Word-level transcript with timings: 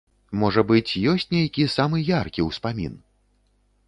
Можа 0.43 0.61
быць, 0.69 0.93
ёсць 1.11 1.29
нейкі 1.35 1.67
самы 1.75 2.01
яркі 2.07 2.47
успамін? 2.49 2.97